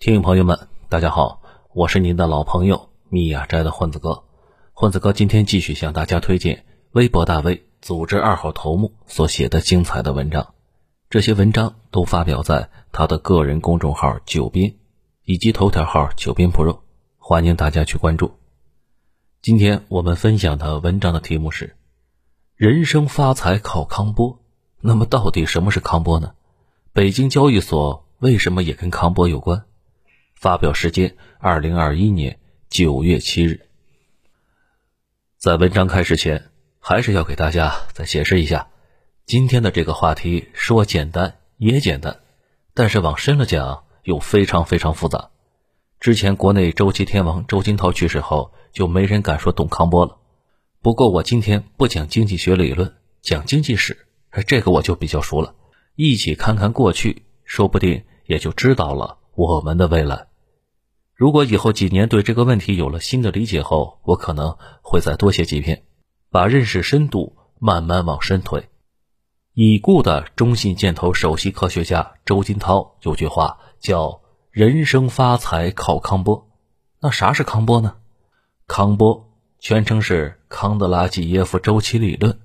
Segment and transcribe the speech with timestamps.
[0.00, 0.58] 听众朋友们，
[0.88, 1.42] 大家好，
[1.74, 4.24] 我是您的老朋友密雅斋的混子哥。
[4.72, 10.54] 混子哥今天继续向大家推荐微博大 V 组织二号头目所写的精彩的文章，
[11.10, 14.76] 这些文章都发表在他的个人公众号“九编”
[15.26, 16.78] 以及头条号“九编 Pro”，
[17.18, 18.32] 欢迎大家去关注。
[19.42, 21.76] 今天我们分享的文章的题目是
[22.56, 24.38] “人生发财靠康波”。
[24.80, 26.32] 那么，到底什么是康波呢？
[26.94, 29.66] 北京交易所为什么也跟康波有关？
[30.40, 32.38] 发表时间：二零二一年
[32.70, 33.66] 九月七日。
[35.36, 38.68] 在文章开始前，还是要给大家再解释一下，
[39.26, 42.20] 今天的这个话题说简单也简单，
[42.72, 45.28] 但是往深了讲又非常非常复杂。
[46.00, 50.16] 之前国内周期天王周金涛去世后，就没人敢说懂康波了。
[50.80, 54.06] 不过我今天不讲经济学理论，讲经济史，
[54.46, 55.54] 这个我就比较熟了。
[55.96, 60.28] 一起看看过去，说不定也就知道了我们的未来。
[61.20, 65.82] 如果以后几年对这个问题有了新的理解后，我可能会再多写几篇，
[66.30, 68.70] 把认识深度慢慢往深推。
[69.52, 76.48] 已故的中信建投首席科学家周金涛有句话叫“人生发财靠康波”，
[77.02, 77.96] 那啥是康波呢？
[78.66, 79.28] 康波
[79.58, 82.40] 全称是康德拉基耶夫周期理论，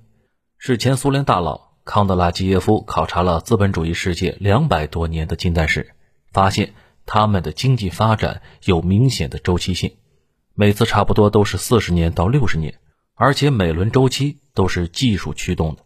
[0.58, 5.94] 是前苏联大佬康德拉基耶夫考察了资本主义世界两百多年的近代史，
[6.30, 6.74] 发现。
[7.06, 9.96] 他们的经济发展有明显的周期性，
[10.54, 12.80] 每次差不多都是四十年到六十年，
[13.14, 15.84] 而且每轮周期都是技术驱动的，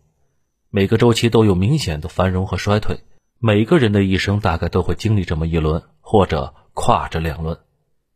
[0.70, 3.00] 每个周期都有明显的繁荣和衰退。
[3.38, 7.58] 每个人的一生大概都会经历这么一轮，或者跨着两轮。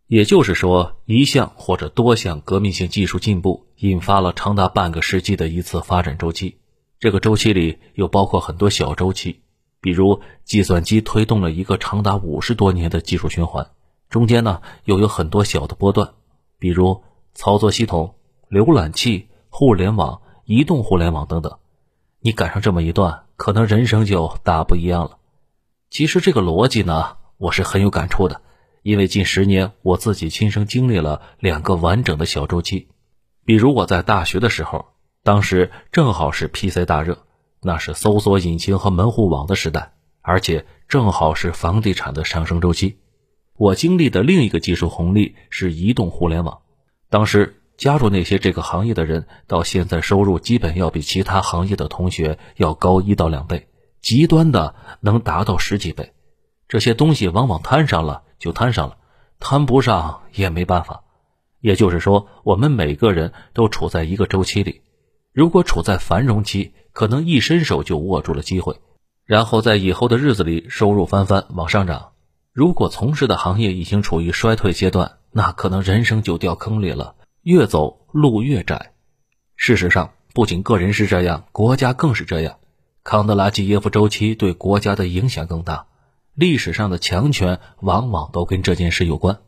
[0.07, 6.59] 也就是说，一项或者多项革命性技术进步引发了长达半个世纪的一次发展周期，
[7.01, 9.44] 这个周期里又包括很多小周期。
[9.85, 13.69] 比如，计算机推动了一个长达五十多年的技术循环，
[14.09, 16.15] 中间呢又有很多小的波段，
[16.59, 17.03] 比如
[17.35, 18.15] 操作系统、
[18.49, 21.59] 浏览器、互联网、移动互联网等等。
[22.21, 25.19] 你赶上这么一段，可能人生就大不一样了。
[25.91, 28.41] 其实这个逻辑呢，我是很有感触的，
[28.81, 32.89] 因为近十年我自己亲身经历了两个完整的小周期。
[33.45, 34.87] 比如我在大学的时候，
[35.23, 37.19] 当时正好是 PC 大热。
[37.65, 42.99] 那是搜索引擎和门户网的时代，而且正好是房地产的上升周期。
[43.57, 46.61] 我经历的另一个技术红利是移动互联网。
[47.09, 53.69] 当时加入那些这个行业的人，到现在收入基本要比其他行业的同学要高一到两倍，
[54.03, 56.13] 极端的能达到十几倍。
[56.69, 58.99] 这些东西往往摊上了就摊上了，
[59.41, 61.05] 摊不上也没办法。
[61.61, 64.83] 也就是说，我们每个人都处在一个周期里。
[65.33, 68.81] 如果处在繁荣期，可能一伸手就握住了机会，
[69.27, 72.13] 然后在以后的日子里收入翻番往上涨。
[72.53, 78.93] 如果从事的行业已经处于衰退阶段，那可能人生就掉坑里了，越走路越窄。
[79.57, 82.59] 事实上，不仅个人是这样，国家更是这样。
[83.03, 85.89] 康德拉基耶夫周期对国家的影响更大，
[86.33, 89.41] 历史上的强权往往都跟这件事有关。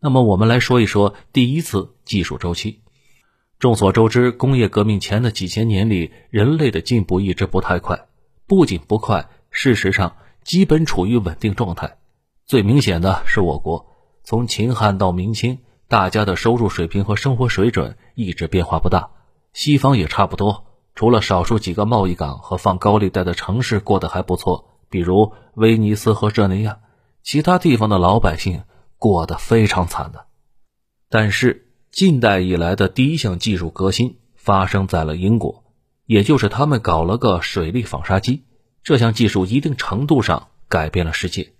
[0.00, 2.80] 那么，我们来说一说第一次技术周期。
[3.62, 8.08] 众所周知，工业革命前的几千年里，人类的进步一直不太快。
[8.48, 11.98] 不仅不快，事实上基本处于稳定状态。
[12.44, 13.86] 最明显的是我国，
[14.24, 19.10] 从秦汉到明清，大家的收入水平和生活水准一直变化不大。
[19.52, 20.64] 西方也差不多，
[20.96, 26.80] 除了少数几个贸易港和放高利贷的城市过得还不错，比如威尼斯和热内亚，
[27.22, 28.64] 其他地方的老百姓
[28.98, 30.26] 过得非常惨的。
[31.08, 31.68] 但是。
[31.92, 35.62] 近代以来的第一项技术革新发生在了英国，
[36.06, 38.44] 也就是他们搞了个水力纺纱机。
[38.82, 41.52] 这项技术一定程度上改变了世界。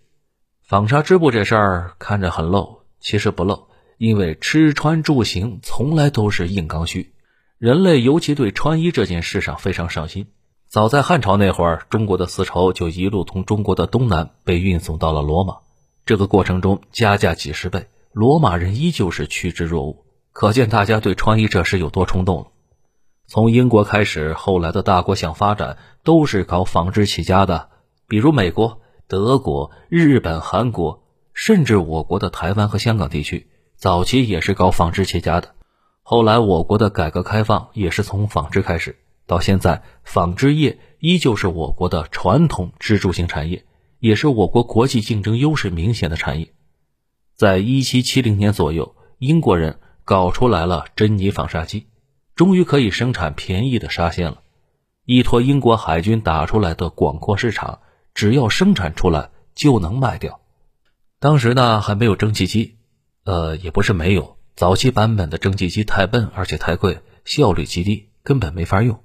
[0.63, 7.13] 纺纱织布这事儿看着很漏，其实不漏，因为吃穿住行从来都是硬刚需。
[7.59, 10.29] 人类尤其对穿衣这件事上非常上心。
[10.67, 15.59] 早在汉朝那会儿，中国的丝绸就一路从中国的东南被运送到了罗马，
[16.07, 20.02] 这个过程中加价几十倍，罗马人依旧是趋之若鹜。
[20.33, 22.47] 可见大家对穿衣这事有多冲动了。
[23.27, 27.69] 从英国开始，后来的大国想发展都是搞纺织起家的，
[28.09, 35.55] 比如美国、德国、日本、韩国，甚至我国的台湾和香港地区，早期也是搞纺织起家的。
[36.03, 38.97] 后来我国的改革开放也是从纺织开始，
[39.27, 43.65] 到现在，纺织业依旧是我国的传统支柱性产业，
[43.99, 46.53] 也是我国国际竞争优势明显的产业。
[47.35, 49.79] 在一七七零年左右，英国人。
[50.05, 51.87] 搞出来了珍妮纺纱机，
[52.35, 54.43] 终于可以生产便宜的纱线了。
[55.05, 57.81] 依托英国海军打出来的广阔市场，
[58.15, 60.41] 只要生产出来就能卖掉。
[61.19, 62.77] 当时呢还没有蒸汽机，
[63.25, 69.03] 呃，也不是没有，早期版本的蒸汽机太笨，而且太贵，效率极低，根本没法用。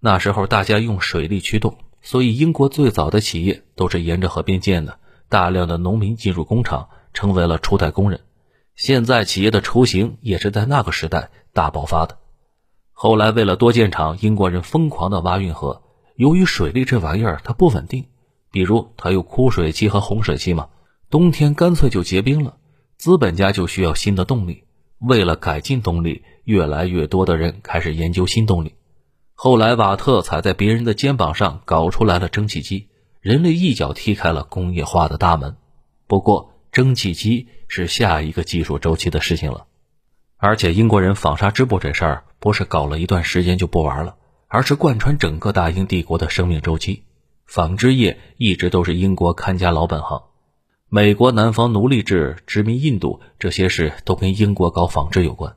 [0.00, 4.98] 那时候大家用水力驱动，所以英国最早的企业都是沿着河边建的，
[5.28, 8.20] 大量的农民进入工厂，成为了初代工人。
[8.76, 12.18] 现在企业的雏形也是在那个时代大爆发的。
[12.92, 15.82] 后来为了多建厂，英国人疯狂的挖运河。
[16.16, 18.06] 由于水利这玩意儿它不稳定，
[18.52, 20.68] 比如它有枯水期和洪水期嘛，
[21.10, 22.56] 冬天干脆就结冰了。
[22.96, 24.64] 资本家就需要新的动力，
[25.00, 28.74] 为了改进动力，越来越多的人开始研究新动力。
[29.34, 32.88] 后来瓦特踩在别人的肩膀上搞出来了蒸汽机，
[33.20, 35.56] 人类一脚踢开了工业化的大门。
[36.06, 39.66] 不过蒸汽机是下一个技术周期的事情了，
[40.36, 44.16] 而且英国人纺纱织布这事儿不是搞了一段时间就不玩了。
[44.48, 47.02] 而是贯穿整个大英帝国的生命周期，
[47.44, 50.22] 纺织业一直都是英国看家老本行。
[50.88, 55.56] 美国南方奴隶制、殖民印度这些事都跟英国搞纺织有关。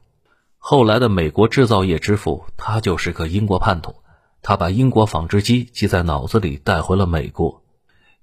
[0.58, 3.98] 后来的美国制造业之父，他就是个英国叛徒，
[4.42, 7.62] 他把英国纺织机记在脑子里带回了美国，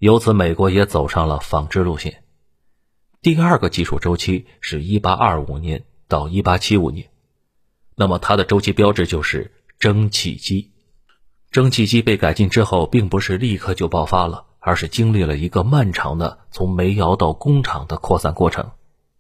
[0.00, 2.24] 由此美国也走上了纺织路线。
[3.25, 7.09] 第二个技术周期是1825年到1875年，
[7.97, 9.50] 那么它的周期标志就是。
[9.79, 10.73] 蒸汽机，
[11.50, 18.73] 蒸汽机被改进之后，并不是立刻就爆发了，而是经历了一个漫长的从煤窑到工厂的扩散过程。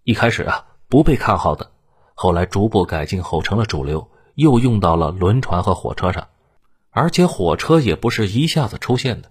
[0.02, 1.72] 一开始啊，不被看好的，
[2.14, 6.28] 后来逐步改进后成了主流，又用到了轮船和火车上。
[6.90, 9.30] 而且火车也不是一下子出现的，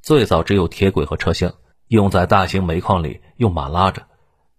[0.00, 1.54] 最早只有铁轨和车厢，
[1.88, 4.06] 用在大型煤矿里，用马拉着。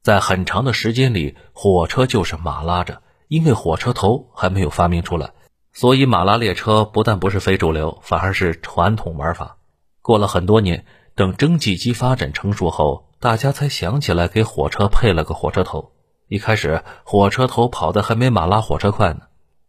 [0.06, 5.32] 在很长的时间里，火车就是马拉着，因为火车头还没有发明出来。
[5.74, 9.58] 所以，马拉列车不但不是非主流，反而是传统玩法。
[10.04, 10.86] 过了很多年，
[11.16, 15.94] 等蒸汽机发展成熟后，大家才想起来给火车配了个火车头。
[16.28, 19.22] 一开始，火车头跑的还没马拉火车快呢。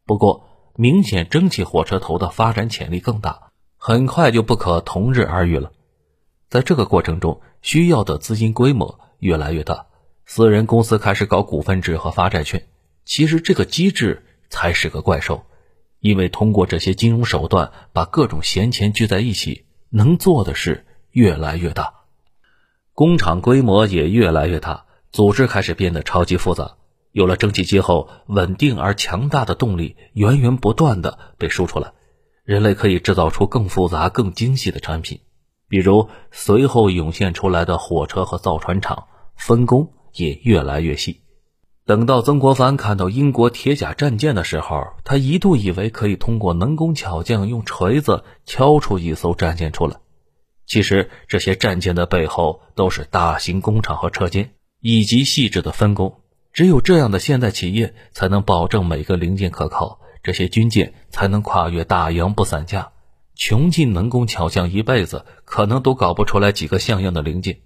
[0.05, 0.45] 不过，
[0.75, 3.49] 明显蒸汽火车头的发展潜力更大，
[3.79, 5.73] 很快就不可同日而语了。
[6.51, 9.87] 在这个过程中，需要的资金规模越来越大，
[10.29, 12.67] 私人公司开始搞股份制和发债券。
[13.05, 15.47] 其实，这个机制才是个怪兽。
[16.01, 21.95] 因为通过这些金融手段把各种闲钱聚在一起，能做的事越来越大，
[22.93, 26.77] 工厂规模也越来越大，组织开始变得超级复杂。
[27.13, 31.93] 有了蒸汽机后，稳定而强大的动力源源不断的被输出来，
[32.45, 35.21] 人类可以制造出更复杂、更精细的产品。
[35.69, 41.21] 比如随后涌现出来的火车和造船厂，分工也越来越细。
[41.85, 49.97] 等到曾国藩看到英国铁甲战舰的时候，他一度以为可以通过能工巧匠用锤子敲出一艘战舰出来。
[50.67, 56.23] 其实，这些战舰的背后都是大型工厂和车间，以及细致的分工。
[56.53, 62.91] 只有这样的现代企业，才能保证每个零件可靠，这些军舰才能跨越大洋不散架。
[63.37, 67.61] 穷尽能工巧匠一辈子，可能都搞不出来几个像样的零件。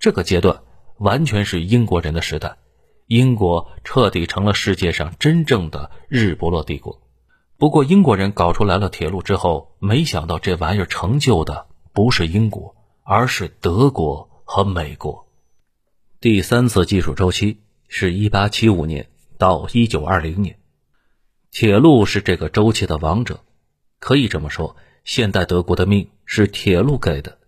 [0.00, 0.62] 这个阶段
[1.00, 2.56] 完全是英国人的时代。
[3.06, 7.02] 英国彻底成了世界上真正的日不落帝国。
[7.56, 15.26] 不过，英国人搞出来了铁路之后，没想到这玩意儿成就的不是英国，而是德国和美国。
[16.20, 17.58] 第三次技术周期
[17.88, 19.08] 是一八七五年
[19.38, 20.58] 到一九二零年，
[21.50, 23.40] 铁路是这个周期的王者。
[23.98, 27.39] 可以这么说，现代德国的命是铁路给的。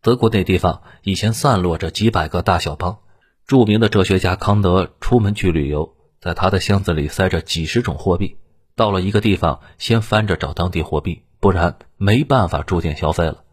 [0.00, 2.98] 德国那地方以前散落着几百个大小邦。
[3.46, 8.36] 著名的哲学家康德出门去旅游，在他的箱子里塞着几十种货币。
[8.76, 13.44] 到了一个地方，先翻着找当地货币，不然没办法住店消费了。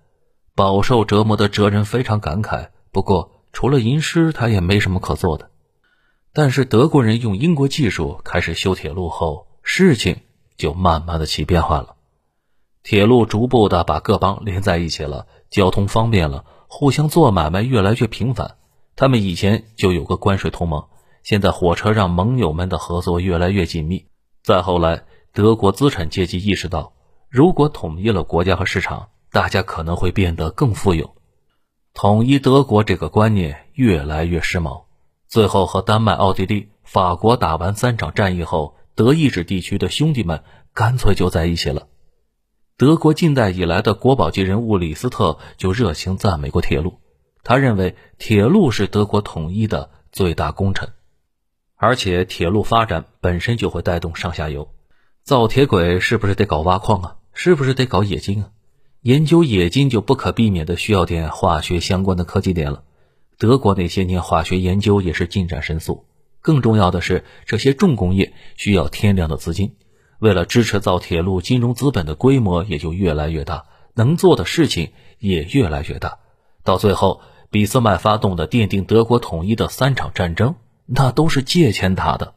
[0.53, 5.49] 饱受折磨的哲人非常感慨，不过除了吟诗，他也没什么可做的。
[6.33, 10.17] 但是德国人用英国技术开始修铁路后，事情
[10.57, 11.95] 就慢慢的起变化了。
[12.83, 15.25] 铁路逐步的把各邦连在一起了，
[15.55, 18.57] 交通方便了，互相做买卖越来越频繁。
[18.97, 20.88] 他们以前就有个关税同盟，
[21.24, 24.07] 现在火车让盟友们的合作越来越紧密。
[24.43, 26.91] 再后来，德国资产阶级意识到，
[27.29, 31.15] 如果统一了国家和市场，大家可能会变得更富有。
[31.93, 34.83] 统一德国这个观念越来越时髦。
[35.29, 40.43] 最后，和丹麦、奥地利、法国打完三场战役后，德意志地区的兄弟们
[40.74, 41.88] 干脆就在一起了。
[42.77, 47.00] 德国近代以来的国宝级人物李斯特就热情赞美过铁路。
[47.41, 50.89] 他认为铁路是德国统一的最大功臣，
[51.77, 54.67] 而且铁路发展本身就会带动上下游。
[55.24, 57.15] 造铁轨是不是得搞挖矿啊？
[57.34, 58.50] 是不是得搞冶金啊？
[59.00, 62.84] 研究冶金就不可避免的需要点化学相关的科技点了。
[63.38, 66.05] 德国那些年化学研究也是进展神速。
[66.41, 69.77] 更重要的是，这些重工业需要天量的资金，
[70.19, 76.19] 为了支持造铁路，金融资本的规模也就越来越大，能做的事情也越来越大。
[76.63, 80.55] 到最后，俾斯麦发动的奠定德国统一的三场战争，
[80.86, 82.34] 那都是借钱打的。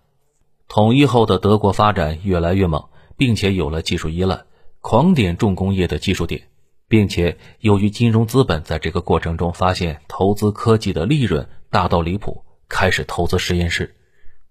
[0.69, 2.85] 统一后的德国发展越来越猛，
[3.17, 4.43] 并且有了技术依赖，
[4.81, 6.49] 狂点重工业的技术点，
[6.89, 13.97] 并且由于金融资本在这个过程中发现投资科技的利润大到离谱，开始投资实验室。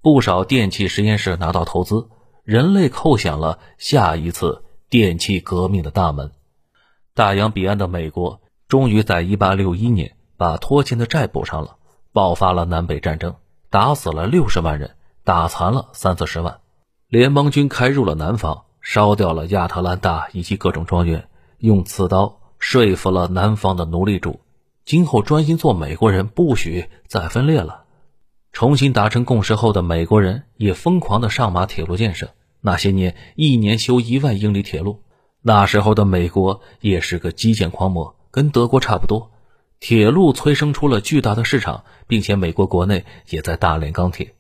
[0.01, 2.07] 不少电气实验室拿到投资，
[2.47, 6.31] 人类叩响了下一次电气革命的大门。
[7.13, 8.39] 大洋彼岸的美国
[8.69, 11.75] 终于在1861年把拖欠的债补上了，
[12.13, 13.35] 爆发了南北战争，
[13.69, 16.61] 打死了六十万人，打残了三四十万。
[17.09, 21.27] 联邦军开入了南方，烧掉了亚特兰大以及各种庄园，
[21.57, 24.39] 用刺刀说服了南方的奴隶主，
[24.85, 27.83] 今后专心做美国人，不许再分裂了。
[28.53, 32.29] 重新达成共识后的美国人也疯狂的上马铁路建设，
[32.61, 35.03] 那些年一年修一万英里铁路。
[35.41, 39.31] 那时候的美国也是个基建狂魔，跟德国差不多。
[39.79, 44.33] 铁路催生出了巨大的市场，并且美国国内也在大炼钢铁。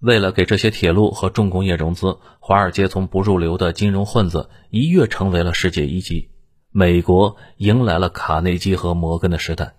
[0.00, 6.28] 为了给这些铁路和重工业融资，华尔街从不入流的金融混子一跃成为了世界一级。
[6.70, 9.74] 美国迎来了卡内基和摩根的时代。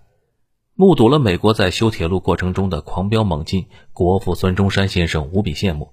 [0.74, 5.92] 目睹了美国在修铁路过程中的狂飙猛进，国父孙中山先生无比羡慕，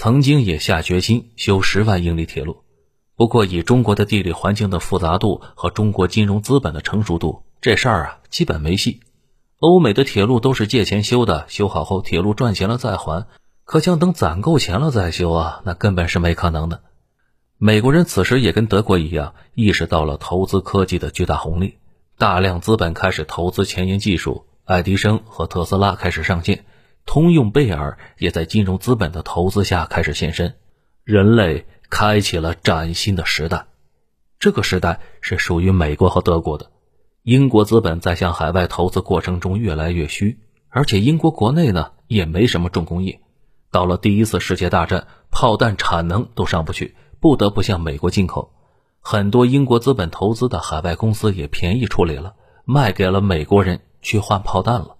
[0.00, 2.62] 曾经也下决心修十万英里铁路。
[3.16, 9.00] 不过，以中国的地理环境的复杂度和中国金融资本的成熟度，这事儿啊基本没戏。
[9.58, 13.26] 欧美的铁路都是借钱修的，修好后铁路赚钱了再还，
[13.64, 16.82] 可想等攒够钱了再修啊，那根本是没可能的。
[17.56, 21.78] 美国人此时也跟德国一样，意识到了投资科技的巨大红利。
[22.16, 26.64] 大量资本开始投资前沿技术，爱迪生和特斯拉开始上线，
[27.08, 30.56] 通用贝尔也在金融资本的投资下开始现身，
[31.04, 33.64] 人类开启了崭新的时代。
[34.38, 36.70] 这个时代是属于美国和德国的。
[37.22, 40.38] 英国资本在向海外投资过程中越来越虚，
[40.68, 43.22] 而且英国国内呢也没什么重工业。
[43.70, 48.52] 到了第一次世界大战，炮弹产能都上不去，不得不向美国进口。
[49.00, 52.34] 很多英国资本投资的海外公司也便宜处理了，
[52.66, 54.97] 卖给了美国人去换炮弹了。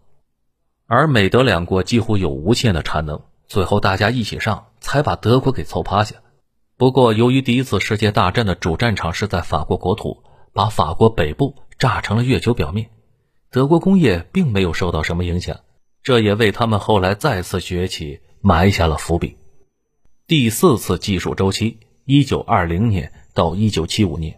[0.90, 6.16] 而美德两国几乎有无限的产能，最后大家一起上，才把德国给凑趴下。
[6.78, 10.22] 不过，由于第一次世界大战的主战场是在法国国土，
[10.54, 12.88] 把法国北部炸成了月球表面，
[13.50, 15.60] 德国工业并没有受到什么影响，
[16.02, 19.36] 这也为他们后来再次崛起埋下了伏笔。
[20.26, 23.12] 第四次技术周期，一九二零年。
[23.34, 24.36] 到一九七五年，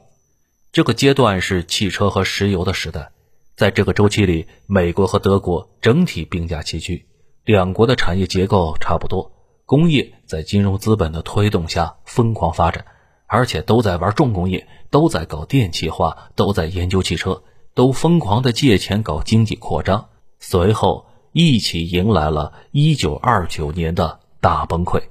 [0.72, 3.12] 这个阶段是汽车和石油的时代。
[3.60, 7.04] 在这个周期里，美国和德国整体并驾齐驱，
[7.44, 9.32] 两国的产业结构差不多，
[9.66, 12.86] 工业在金融资本的推动下疯狂发展，
[13.26, 17.42] 而且都在玩重工业，都在搞电气化，都在研究汽车，
[17.74, 20.08] 都疯狂的借钱搞经济扩张。
[20.38, 25.02] 随后，一起迎来了一九二九年的大崩溃。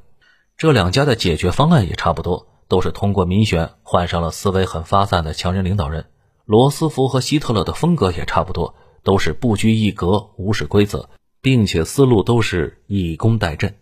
[0.57, 2.47] 这两家的解决方案也差不多。
[2.67, 6.05] 都是通过民选换上了思维很发散的强人领导人，
[6.49, 13.75] 罗斯福和希特勒的风格也差不多，都是不拘一格、无视规则，并且思路都是以攻代阵。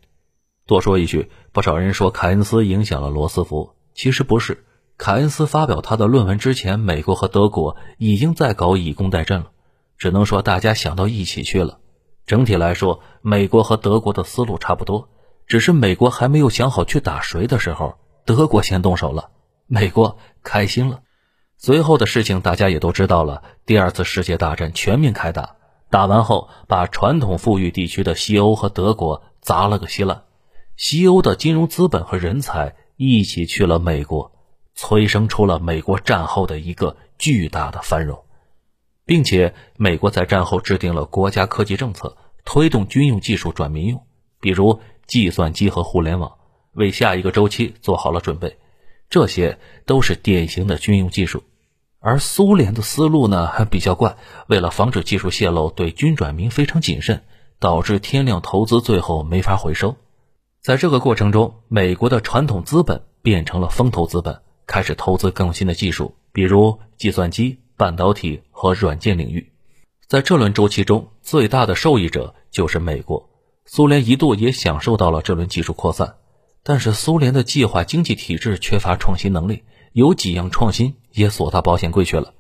[0.66, 4.66] 多说一句，不少人说凯恩斯影响了罗斯福，其实不是。
[4.98, 9.52] 凯恩斯发表他的论文之前，美国和德国已经在搞以攻代阵了，
[9.98, 11.80] 只能说大家想到一起去了。
[12.26, 15.08] 整体来说，美国和德国的思路差不多，
[15.48, 17.96] 只是美国还没有想好去打谁的时候。
[18.26, 19.30] 德国先动手了，
[19.68, 21.00] 美国开心了。
[21.58, 23.44] 随后的事情大家也都知道了。
[23.66, 25.56] 第二次世界大战全面开打，
[25.90, 30.24] 打完后把传统富裕地区的西欧和德国砸了个稀烂。
[30.76, 34.32] 西欧的金融资本和人才一起去了美国，
[34.76, 38.24] 催生出了美国战后的一个巨大的繁荣，
[39.04, 44.06] 并且美国在战后制定了国家科技政策，推动军用技术转民用，
[44.40, 46.34] 比如计算机和互联网。
[46.74, 48.60] 为下一个周期做好了准备，
[49.10, 51.44] 这些都是典型的军用技术。
[52.00, 57.24] 而苏联的思路呢还比较怪，为了防止技术泄露，对军转民非常谨慎，
[57.60, 59.96] 导致天量投资最后没法回收。
[60.62, 69.52] 在这个过程中，美国的传统资本变成了风投资本，开始投资更新的技术，比如计算机、半导体和软件领域。
[70.08, 73.30] 在这轮周期中，最大的受益者就是美国。
[73.66, 76.17] 苏联一度也享受到了这轮技术扩散。
[76.70, 82.34] 但是苏联的计划经济体制缺乏创新能力，有几样创新也锁到保险柜去了。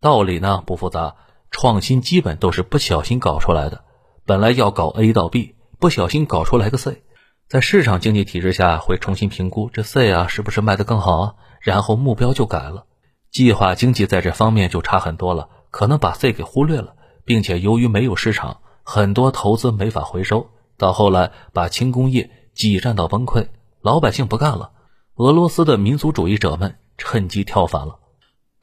[0.00, 1.16] 道理呢不复杂，
[1.50, 3.82] 创新基本都是不小心搞出来的。
[4.24, 7.02] 本来要搞 A 到 B，不小心搞出来个 C，
[7.48, 12.84] 在市场经济体制下会重新评估这 C 啊是不是卖得更好啊，然后目标就改了。
[13.32, 23.50] 计划经济在这方面就差很多了，可能把 C 给忽略了，并且由于没有市场，很多投资没法回收，到后来把轻工业挤占到崩溃，
[23.80, 24.72] 老百姓不干了，
[25.14, 28.00] 俄罗斯的民族主义者们趁机跳反了。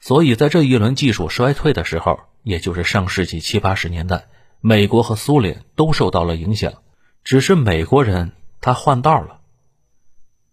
[0.00, 4.28] 所以在这一轮技术衰退的时候，也就是上世纪七八十年代。
[4.60, 6.82] 美国和苏联都受到了影响，
[7.24, 9.40] 只是美国人他换道了。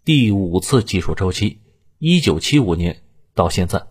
[0.05, 1.59] 第五次技术周期，
[1.97, 3.01] 一九七五年
[3.35, 3.87] 到现在，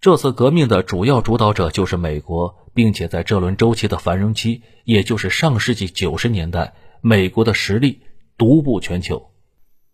[0.00, 8.00] 这次革命的主要主导者就是美国，并且在这轮周期的繁荣期，也就是上世纪九十年代，美国的实力
[8.42, 9.30] 独步全球。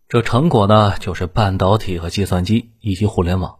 [0.07, 3.59] 这成果呢，就是半导体和计算机以及互联网。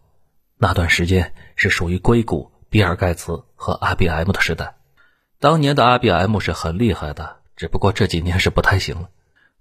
[0.58, 4.74] 那段时间是属于硅谷、比尔盖茨和 IBM 的时代。
[5.38, 9.10] 当年的 IBM 是很厉害的，只不过这几年是不太行了。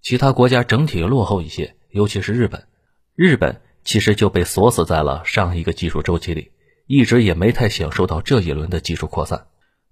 [0.01, 2.65] 其他国家整体落后一些，尤其是日本。
[3.13, 6.53] 日本其实就被锁死在了上一个技术周期里，
[6.87, 9.45] 一直也没太享受到这一轮的技术扩散。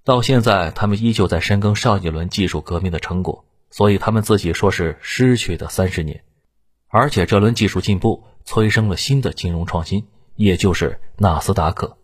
[0.03, 6.23] 到现在，他们依旧在深耕上一轮技术革命的成果，所以他们自己说是失去的三十年。
[6.89, 11.97] 而且这轮技术进步催生了新的金融创新，也就是纳斯达克。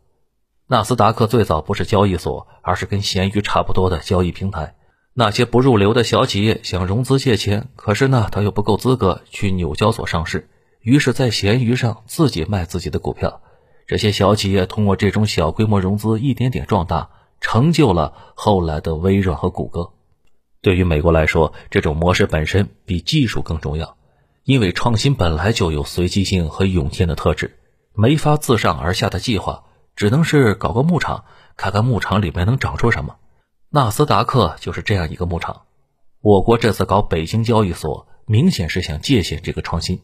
[0.67, 4.75] 纳斯达克最早不是交易所，而是跟闲鱼差不多的交易平台。
[5.13, 10.49] 那些不入流的小企业想融资借钱，可是呢，他又不够资格去纽交所上市，
[10.81, 13.41] 于是，在闲鱼上自己卖自己的股票。
[13.85, 19.91] 这些小企业通过这种小规模融资，一点点壮大，成就了后来的微软和谷歌。
[20.63, 23.97] 对于美国来说，这种模式本身比技术更重要，
[24.45, 27.59] 因为创新本来就有随机性和涌现的特质，
[27.93, 29.65] 没法自上而下的计划。
[29.95, 33.17] 只能是搞个牧场，看看牧场里面能长出什么。
[33.69, 35.63] 纳斯达克就是这样一个牧场。
[36.21, 39.99] 我国这次搞北京交易所，明显是想借鉴这个创新。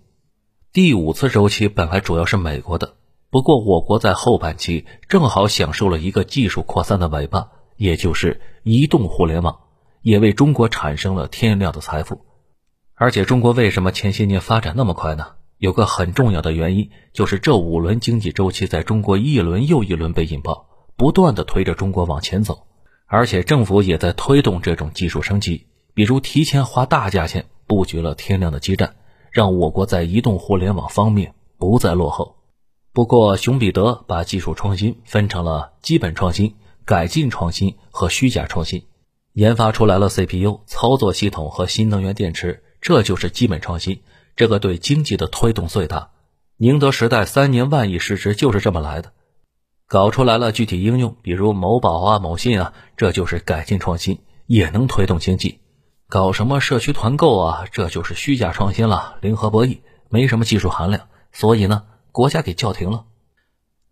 [0.73, 2.95] 第五次周期本来主要是美国的，
[3.31, 9.60] 不过我国在后半期正好享受了一个技术扩散的尾巴，也就是移动互联网，
[10.01, 12.21] 也为中国产生了天量的财富。
[12.95, 15.27] 而且中国为什么前些年发展那么快呢？
[15.57, 22.67] 有个很重要的原因，就是这五轮经济周期在中国一轮又一轮被引爆，不断的推着中国往前走，
[23.05, 28.95] 而且政府也在推动这种技术升级，比如提前花大价钱布局了天量的基站，
[29.31, 32.38] 让我国在移动互联网方面不再落后。
[32.93, 38.83] 不过，熊彼得把技术创新分成了基本创新、改进创新和虚假创新，
[39.39, 44.02] 研发出来了 CPU、操作系统和新能源电池，这就是基本创新。
[44.36, 46.10] 这个对经济的推动最大，
[46.58, 49.13] 宁德时代三年万亿市值就是这么来的，
[49.88, 55.62] 搞出来了具体应用，比如某宝啊、某信啊，这就是改进创新，也能推动经济。
[56.10, 63.06] 搞什么社区团购啊，这就是虚假创新了，零和博弈，没什么技术含量，所以呢，国家给叫停了。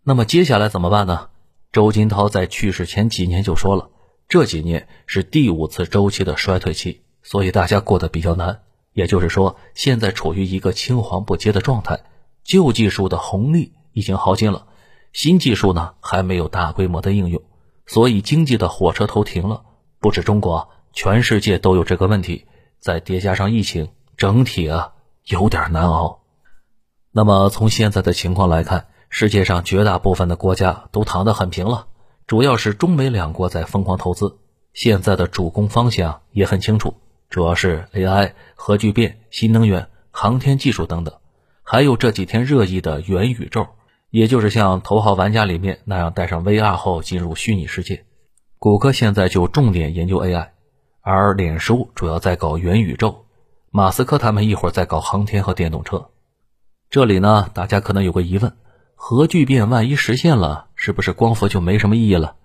[0.04, 1.30] 那么接下来怎么办呢？
[1.72, 3.88] 周金涛在去世前几年就说了，
[4.28, 8.60] 这几年是第五次周期的衰退期，所以大家过得比较难。
[8.92, 12.00] 也就是说，现在处于一个青黄不接的状态，
[12.44, 14.66] 旧技术的红利已经耗尽了，
[15.12, 17.42] 新技术呢还没有大规模的应用，
[17.86, 19.62] 所以经济的火车头停了。
[19.98, 22.46] 不止中国，全世界都有这个问题，
[22.80, 24.92] 再叠加上疫情，整体啊
[25.24, 26.20] 有点难熬。
[27.12, 31.86] 那么从现在的情况来看，世界上绝大部分的国家都躺得很平了，
[32.28, 34.36] 主要是中美两国在疯狂投资，
[34.74, 36.92] 现在的主攻方向也很清楚。
[37.30, 41.14] 主要是 AI、核聚变、新能源、航天技术等等，
[41.62, 43.68] 还有这几天热议的元宇宙，
[44.10, 48.04] 也就是像《头号玩家》里面那样戴上 VR 后进入虚拟世界。
[48.58, 50.48] 谷歌现在就重点研究 AI，
[51.00, 53.24] 而脸书主要在搞元宇宙，
[53.70, 56.10] 马斯克他们一会儿在搞航天和电动车。
[56.90, 58.54] 这里呢，大家可能有个疑问：
[58.96, 62.36] 核聚变万一实现了，是不是光伏就没什么意义了？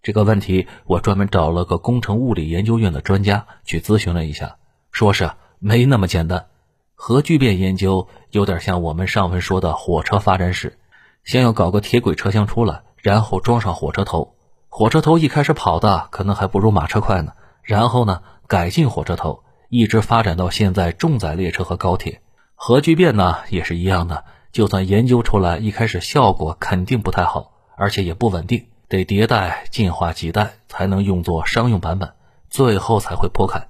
[0.00, 4.58] 这个问题，我专门找了个工程物理研究院的专家去咨询了一下，
[4.92, 6.46] 说是没那么简单。
[6.94, 10.78] 核聚变研究有点像我们上文说的火车发展史，
[11.24, 14.36] 先要搞个铁轨车厢出来，然后装上火车头。
[14.68, 17.32] 火车头一开始跑的可能还不如马车快呢，
[17.64, 22.22] 然后呢改进火车头，一直发展到现在重载列车和高铁。
[22.54, 28.66] 核聚变呢也是一样的，就算研究出来，一开始效果肯定不太好，而且也不稳定。
[28.88, 32.12] 得迭代进化几代才能用作商用版本，
[32.50, 33.68] 最后才会破开。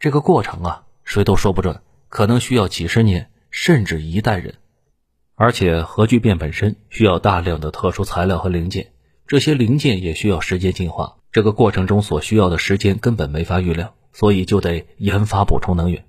[0.00, 4.54] 这个过程啊，谁都说不准，可能需要几十年，甚至一代人。
[5.36, 8.90] 而且核聚变本身需要大量的特殊材料和零件，
[9.28, 16.04] 这些零件也需要时间进化，这个过程中所需要的时间根本没法预料，所以就得研发补充能源。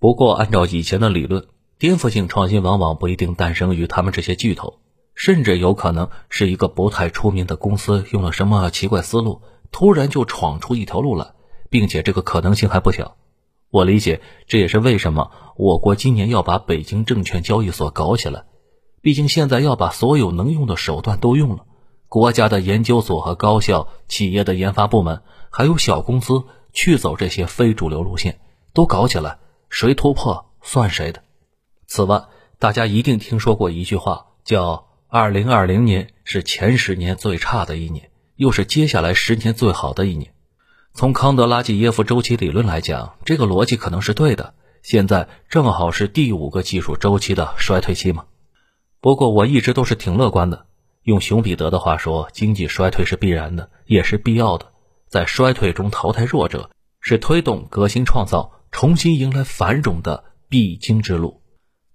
[0.00, 1.46] 不过，按照以前的理论，
[1.78, 4.78] 颠覆性创新往往不一定诞生于他们这些巨头，
[5.20, 11.34] 甚至有可能是一个不太出名的公司用了什么奇怪思路，突然就闯出一条路来，
[11.68, 13.18] 并且这个可能性还不小。
[13.70, 18.46] 我理解，这也是为什么我国今年要把北京证券交易所搞起来。
[19.02, 21.66] 毕竟现在要把所有能用的手段都用了，
[22.08, 28.40] 国家的研究所和高校、企业的研发部门，还有小公司去走这些非主流路线，
[28.72, 29.38] 都搞起来。
[29.68, 31.22] 谁突破算谁的。
[31.86, 32.24] 此外，
[32.58, 40.32] 大家一定听说过一句话，叫“二零二零年是前十年最差的一年，又是接下来十年最好的一年”。
[40.94, 44.54] 从康德拉季耶夫周期理论来讲，这个逻辑可能是对的。
[44.84, 48.26] 现在正好是第五个技术周期的衰退期嘛。
[49.00, 50.66] 不过我一直都是挺乐观的。
[51.02, 54.70] 用熊彼得的话说，经济衰退是必然的，也是必要的。
[55.08, 56.70] 在衰退中淘汰弱者，
[57.00, 58.52] 是推动革新创造。
[58.70, 61.39] 重新迎来繁荣的必经之路，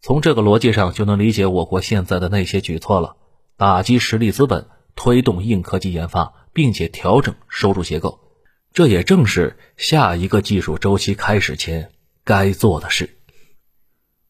[0.05, 3.15] 从这个逻辑上就能理解我国现在的那些举措了：
[3.57, 8.19] 打击实力资本，推动硬科技研发，并且调整收入结构。
[8.71, 11.89] 这也正是下一个技术周期开始前
[12.23, 13.17] 该做的事。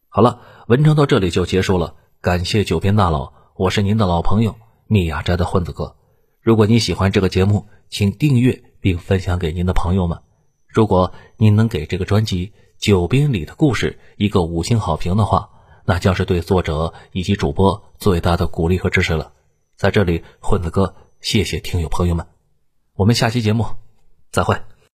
[0.08, 4.56] 好了，文章到这里就结束了，感谢九编大佬，我是您的老朋友
[4.88, 5.98] 密雅斋的混子哥。
[6.40, 10.20] 如果你喜欢这个节目，请订阅并分享给您的朋友们。
[10.70, 12.48] 如果您能给这个专辑
[12.80, 15.50] 《九编里的故事》一个五星好评的话，
[15.86, 19.34] 那将是对作者以及主播最大的鼓励和支持了。
[19.76, 22.28] 在这里，混子哥谢谢听友朋友们，
[22.94, 23.66] 我们下期节目
[24.32, 24.56] 再会。